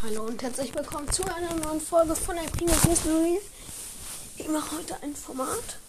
Hallo 0.00 0.22
und 0.22 0.40
herzlich 0.40 0.72
willkommen 0.76 1.10
zu 1.10 1.24
einer 1.24 1.52
neuen 1.56 1.80
Folge 1.80 2.14
von 2.14 2.36
der 2.36 2.44
Primus 2.44 2.84
Mystery. 2.84 3.40
Ich 4.36 4.48
mache 4.48 4.76
heute 4.76 5.02
ein 5.02 5.12
Format. 5.16 5.80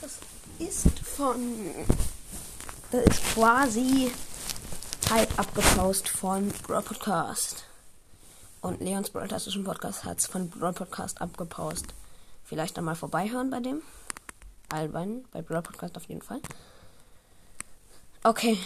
Das 0.00 0.20
ist 0.60 0.96
von. 1.00 1.56
Das 2.92 3.04
ist 3.04 3.34
quasi 3.34 4.12
Hype 5.10 5.36
abgepaust 5.36 6.08
von 6.08 6.52
Brawl 6.68 6.82
Podcast. 6.82 7.64
Und 8.60 8.80
Leons 8.80 9.10
Broadcastischen 9.10 9.64
Podcast 9.64 10.04
hat 10.04 10.20
es 10.20 10.28
von 10.28 10.48
Brawl 10.50 10.72
Podcast 10.72 11.20
abgepaust. 11.20 11.86
Vielleicht 12.44 12.78
einmal 12.78 12.94
vorbeihören 12.94 13.50
bei 13.50 13.58
dem. 13.58 13.82
Alban, 14.68 15.24
bei 15.32 15.42
Brawl 15.42 15.62
Podcast 15.62 15.96
auf 15.96 16.04
jeden 16.04 16.22
Fall. 16.22 16.40
Okay, 18.22 18.56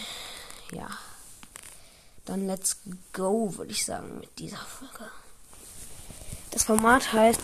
ja. 0.71 0.87
Dann 2.25 2.47
let's 2.47 2.77
go, 3.11 3.53
würde 3.57 3.71
ich 3.71 3.85
sagen, 3.85 4.19
mit 4.19 4.39
dieser 4.39 4.57
Folge. 4.57 5.11
Das 6.51 6.63
Format 6.63 7.11
heißt 7.11 7.41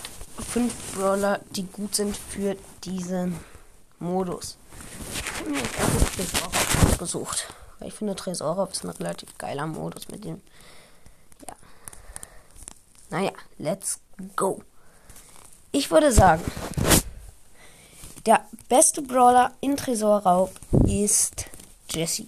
5 0.52 0.96
Brawler, 0.96 1.40
die 1.52 1.64
gut 1.64 1.96
sind 1.96 2.16
für 2.16 2.56
diesen 2.84 3.40
Modus. 4.00 4.58
Ich 5.14 5.40
habe 5.40 5.50
mir 5.50 5.60
jetzt 5.60 5.80
einfach. 5.80 7.36
Weil 7.80 7.88
ich 7.88 7.94
finde, 7.94 8.16
Tresor 8.16 8.70
ist 8.72 8.84
ein 8.84 8.90
relativ 8.90 9.38
geiler 9.38 9.66
Modus 9.66 10.08
mit 10.10 10.24
dem. 10.24 10.42
Ja. 11.48 11.56
Naja, 13.10 13.32
let's 13.58 14.00
go. 14.36 14.62
Ich 15.72 15.92
würde 15.92 16.12
sagen, 16.12 16.44
der 18.26 18.46
beste 18.68 19.02
Brawler 19.02 19.54
in 19.62 19.78
Tresorraub 19.78 20.52
ist 20.86 21.46
Jesse. 21.90 22.28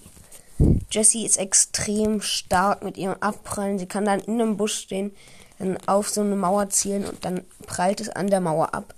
Jessie 0.92 1.26
ist 1.26 1.38
extrem 1.38 2.22
stark 2.22 2.84
mit 2.84 2.98
ihrem 2.98 3.16
Abprallen. 3.22 3.80
Sie 3.80 3.86
kann 3.86 4.06
dann 4.06 4.20
in 4.20 4.42
einem 4.42 4.58
Busch 4.58 4.76
stehen, 4.76 5.16
dann 5.58 5.78
auf 5.88 6.10
so 6.10 6.22
eine 6.22 6.36
Mauer 6.36 6.70
zielen 6.70 7.06
und 7.06 7.24
dann 7.24 7.46
prallt 7.66 8.02
es 8.02 8.10
an 8.10 8.30
der 8.30 8.42
Mauer 8.42 8.74
ab. 8.74 8.94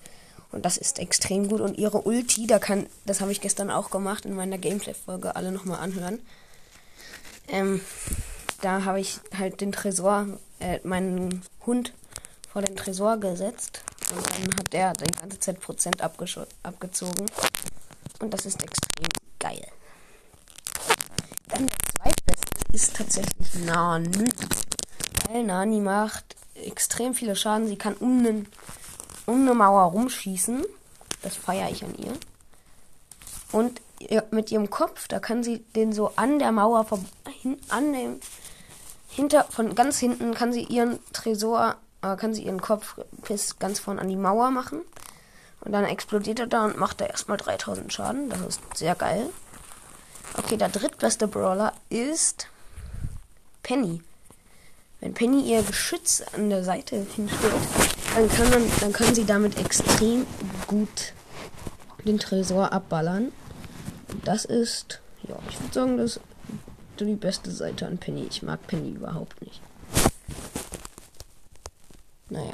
Und 0.51 0.65
das 0.65 0.77
ist 0.77 0.99
extrem 0.99 1.49
gut. 1.49 1.61
Und 1.61 1.77
ihre 1.77 2.01
Ulti, 2.01 2.47
da 2.47 2.59
kann, 2.59 2.87
das 3.05 3.21
habe 3.21 3.31
ich 3.31 3.41
gestern 3.41 3.69
auch 3.69 3.89
gemacht 3.89 4.25
in 4.25 4.35
meiner 4.35 4.57
Gameplay-Folge, 4.57 5.35
alle 5.35 5.51
nochmal 5.51 5.79
anhören. 5.79 6.19
Ähm, 7.47 7.81
da 8.61 8.85
habe 8.85 8.99
ich 8.99 9.19
halt 9.37 9.61
den 9.61 9.71
Tresor, 9.71 10.27
äh, 10.59 10.79
meinen 10.83 11.43
Hund 11.65 11.93
vor 12.51 12.61
den 12.61 12.75
Tresor 12.75 13.17
gesetzt. 13.17 13.83
Und 14.15 14.25
dann 14.27 14.55
hat 14.57 14.73
der 14.73 14.93
die 14.93 15.19
ganze 15.19 15.39
Zeit 15.39 15.59
Prozent 15.59 16.01
abgezogen. 16.01 17.25
Und 18.19 18.33
das 18.33 18.45
ist 18.45 18.61
extrem 18.61 19.09
geil. 19.39 19.67
Ist 22.73 22.97
tatsächlich 22.97 23.53
Nani. 23.65 24.29
Weil 25.29 25.43
Nani 25.43 25.79
macht 25.79 26.35
extrem 26.55 27.13
viele 27.13 27.35
Schaden. 27.35 27.67
Sie 27.67 27.77
kann 27.77 27.93
um, 27.93 28.19
einen, 28.19 28.47
um 29.25 29.41
eine 29.41 29.53
Mauer 29.53 29.83
rumschießen. 29.91 30.65
Das 31.21 31.37
feiere 31.37 31.69
ich 31.69 31.85
an 31.85 31.95
ihr. 31.95 32.13
Und 33.51 33.79
mit 34.31 34.51
ihrem 34.51 34.69
Kopf, 34.69 35.07
da 35.07 35.19
kann 35.19 35.43
sie 35.43 35.59
den 35.75 35.93
so 35.93 36.13
an 36.15 36.39
der 36.39 36.51
Mauer 36.51 36.85
an 37.69 37.93
dem 37.93 38.19
hinter 39.07 39.43
von 39.43 39.75
ganz 39.75 39.99
hinten 39.99 40.33
kann 40.33 40.51
sie 40.51 40.63
ihren 40.63 40.99
Tresor, 41.13 41.75
äh, 42.01 42.15
kann 42.15 42.33
sie 42.33 42.43
ihren 42.43 42.61
Kopf 42.61 42.99
bis 43.27 43.59
ganz 43.59 43.79
vorne 43.79 44.01
an 44.01 44.09
die 44.09 44.15
Mauer 44.15 44.49
machen. 44.49 44.81
Und 45.61 45.71
dann 45.71 45.85
explodiert 45.85 46.39
er 46.39 46.47
da 46.47 46.65
und 46.65 46.77
macht 46.77 46.99
da 46.99 47.05
erstmal 47.05 47.37
3000 47.37 47.93
Schaden. 47.93 48.29
Das 48.29 48.41
ist 48.41 48.61
sehr 48.75 48.95
geil. 48.95 49.29
Okay, 50.35 50.57
der 50.57 50.69
drittbeste 50.69 51.27
Brawler 51.27 51.73
ist 51.89 52.47
Penny. 53.63 54.01
Wenn 54.99 55.13
Penny 55.13 55.41
ihr 55.51 55.63
Geschütz 55.63 56.23
an 56.33 56.49
der 56.49 56.63
Seite 56.63 57.05
hinstellt, 57.15 57.53
dann 58.15 58.29
kann, 58.29 58.49
man, 58.49 58.71
dann 58.79 58.93
kann 58.93 59.15
sie 59.15 59.25
damit 59.25 59.57
extrem 59.57 60.25
gut 60.67 61.13
den 62.05 62.19
Tresor 62.19 62.71
abballern. 62.71 63.31
Und 64.09 64.27
das 64.27 64.45
ist, 64.45 65.01
ja, 65.27 65.37
ich 65.49 65.59
würde 65.59 65.73
sagen, 65.73 65.97
das 65.97 66.17
ist 66.17 66.21
die 66.99 67.15
beste 67.15 67.51
Seite 67.51 67.87
an 67.87 67.97
Penny. 67.97 68.27
Ich 68.29 68.43
mag 68.43 68.65
Penny 68.67 68.91
überhaupt 68.91 69.41
nicht. 69.41 69.61
Naja, 72.29 72.53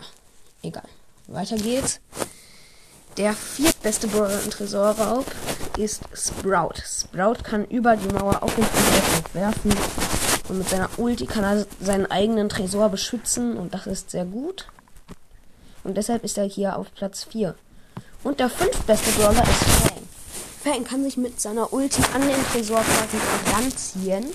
egal. 0.64 0.88
Weiter 1.28 1.58
geht's. 1.58 2.00
Der 3.18 3.34
viertbeste 3.34 4.08
Brawler 4.08 4.42
im 4.44 4.50
Tresorraub 4.50 5.26
ist 5.78 6.02
Sprout. 6.14 6.82
Sprout 6.86 7.44
kann 7.44 7.66
über 7.66 7.96
die 7.96 8.14
Mauer 8.14 8.42
auf 8.42 8.56
den 8.56 8.66
Tresor 8.66 9.34
werfen. 9.34 10.19
Und 10.50 10.58
mit 10.58 10.70
seiner 10.70 10.90
Ulti 10.98 11.28
kann 11.28 11.44
er 11.44 11.66
seinen 11.80 12.08
eigenen 12.08 12.50
Tresor 12.50 12.90
beschützen. 12.90 13.56
Und 13.56 13.74
das 13.74 13.88
ist 13.88 14.10
sehr 14.10 14.26
gut. 14.26 14.68
Und 15.84 15.96
deshalb 15.96 16.24
ist 16.24 16.38
er 16.38 16.46
hier 16.46 16.78
auf 16.78 16.94
Platz 16.94 17.24
4. 17.24 17.56
Und 18.24 18.40
der 18.40 18.50
fünftbeste 18.50 19.12
Brawler 19.12 19.44
ist 19.44 19.64
Fang. 19.64 20.00
Fang 20.64 20.84
kann 20.84 21.04
sich 21.04 21.18
mit 21.18 21.40
seiner 21.40 21.72
Ulti 21.72 22.02
an 22.14 22.22
den 22.22 22.44
Tresor 22.52 22.82
quasi 22.82 23.18
ranziehen 23.54 24.26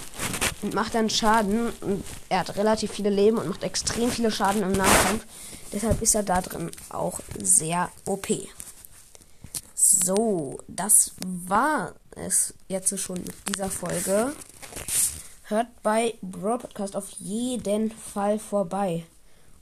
und 0.63 0.73
macht 0.73 0.95
dann 0.95 1.11
Schaden. 1.11 1.71
Und 1.81 2.05
er 2.29 2.41
hat 2.41 2.57
relativ 2.57 2.93
viele 2.93 3.11
Leben 3.11 3.37
und 3.37 3.49
macht 3.49 3.65
extrem 3.65 4.11
viele 4.11 4.31
Schaden 4.31 4.63
im 4.63 4.73
Nahkampf. 4.73 5.27
Deshalb 5.73 6.01
ist 6.01 6.15
er 6.15 6.23
da 6.23 6.41
drin 6.41 6.71
auch 6.89 7.21
sehr 7.37 7.91
OP. 8.07 8.29
So, 9.75 10.61
das 10.69 11.13
war 11.27 11.95
es 12.17 12.55
jetzt 12.69 12.99
schon 12.99 13.19
mit 13.19 13.35
dieser 13.49 13.69
Folge. 13.69 14.33
Hört 15.49 15.67
bei 15.83 16.15
Brawl 16.23 16.57
Podcast 16.57 16.97
auf 16.97 17.11
jeden 17.19 17.91
Fall 17.91 18.39
vorbei. 18.39 19.05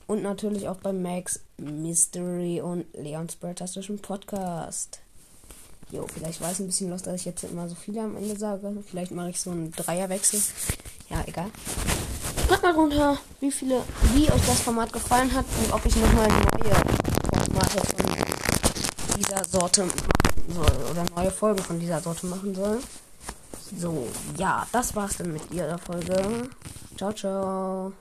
Und 0.07 0.23
natürlich 0.23 0.69
auch 0.69 0.77
bei 0.77 0.93
Max 0.93 1.41
Mystery 1.57 2.61
und 2.61 2.85
Leons 2.93 3.35
Brotastischen 3.35 3.99
Podcast. 3.99 5.01
Jo, 5.91 6.07
vielleicht 6.07 6.39
war 6.39 6.51
es 6.51 6.61
ein 6.61 6.67
bisschen 6.67 6.89
los, 6.89 7.01
dass 7.01 7.15
ich 7.15 7.25
jetzt 7.25 7.43
immer 7.43 7.67
so 7.67 7.75
viele 7.75 7.99
am 7.99 8.15
Ende 8.15 8.37
sage. 8.37 8.71
Vielleicht 8.89 9.11
mache 9.11 9.31
ich 9.31 9.41
so 9.41 9.51
einen 9.51 9.73
Dreierwechsel. 9.73 10.39
Ja, 11.09 11.21
egal. 11.27 11.51
Schreibt 12.47 12.63
mal 12.63 12.71
runter, 12.71 13.17
wie 13.41 13.51
viele, 13.51 13.81
wie 14.13 14.31
euch 14.31 14.45
das 14.47 14.61
Format 14.61 14.93
gefallen 14.93 15.33
hat 15.33 15.45
und 15.65 15.73
ob 15.73 15.85
ich 15.85 15.97
nochmal 15.97 16.29
neue 16.29 16.75
Formate 17.29 17.81
von 17.95 19.19
dieser 19.19 19.43
Sorte 19.43 19.85
soll 20.47 20.91
oder 20.91 21.03
neue 21.13 21.31
Folgen 21.31 21.61
von 21.61 21.77
dieser 21.77 21.99
Sorte 21.99 22.25
machen 22.27 22.55
soll. 22.55 22.79
So, 23.77 24.07
ja, 24.37 24.65
das 24.71 24.95
war's 24.95 25.17
dann 25.17 25.33
mit 25.33 25.51
ihrer 25.51 25.77
Folge. 25.77 26.49
Ciao, 26.97 27.11
ciao. 27.11 27.93